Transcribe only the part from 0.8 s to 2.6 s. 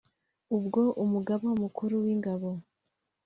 Umugaba Mukuru w’Ingabo